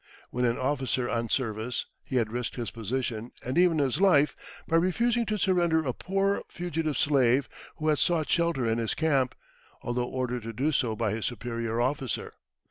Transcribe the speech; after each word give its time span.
When 0.31 0.45
an 0.45 0.57
officer 0.57 1.07
on 1.07 1.29
service, 1.29 1.85
he 2.03 2.15
had 2.15 2.31
risked 2.31 2.55
his 2.55 2.71
position, 2.71 3.33
and 3.45 3.55
even 3.55 3.77
his 3.77 4.01
life, 4.01 4.63
by 4.67 4.77
refusing 4.77 5.27
to 5.27 5.37
surrender 5.37 5.85
a 5.85 5.93
poor 5.93 6.41
fugitive 6.49 6.97
slave 6.97 7.47
who 7.75 7.87
had 7.87 7.99
sought 7.99 8.27
shelter 8.27 8.65
in 8.65 8.79
his 8.79 8.95
camp, 8.95 9.35
although 9.83 10.07
ordered 10.07 10.41
to 10.41 10.53
do 10.53 10.71
so 10.71 10.95
by 10.95 11.11
his 11.11 11.27
superior 11.27 11.79
officer. 11.79 12.33